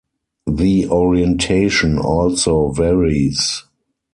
The 0.47 0.87
orientation 0.89 1.99
also 1.99 2.71
varies. 2.71 3.65